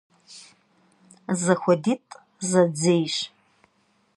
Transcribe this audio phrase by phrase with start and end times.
[1.43, 2.13] Zexuedit'
[2.49, 3.17] zedzêyş.